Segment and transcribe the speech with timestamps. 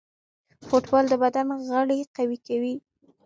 [0.67, 2.75] فوټبال د بدن غړي قوي کوي.